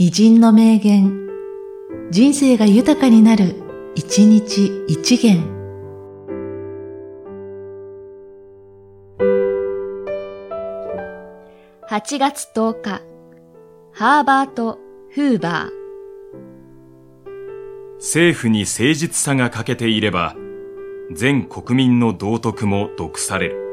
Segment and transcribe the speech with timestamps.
[0.00, 1.28] 偉人の名言、
[2.12, 3.56] 人生が豊かになる、
[3.96, 5.42] 一日一元。
[11.90, 13.02] 8月10日、
[13.90, 14.78] ハーバート・
[15.10, 15.70] フーバー。
[17.96, 20.36] 政府に誠実さが欠けていれば、
[21.12, 23.67] 全国民の道徳も毒される。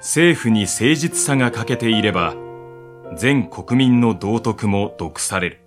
[0.00, 2.34] 政府に誠実さが欠けていれば、
[3.18, 5.60] 全国民の道徳も毒される。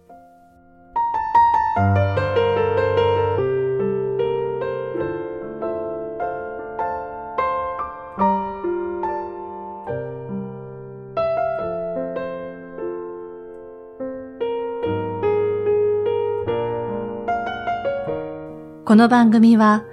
[18.84, 19.84] この番組は、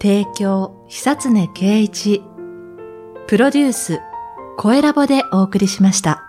[0.00, 2.22] 提供、久常圭一、
[3.28, 4.00] プロデュース、
[4.56, 6.27] 声ラボでお送りしました。